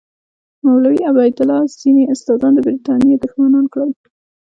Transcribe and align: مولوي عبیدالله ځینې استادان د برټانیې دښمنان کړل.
مولوي 0.65 1.01
عبیدالله 1.09 1.61
ځینې 1.81 2.03
استادان 2.13 2.51
د 2.55 2.59
برټانیې 2.65 3.15
دښمنان 3.23 3.65
کړل. 3.73 3.91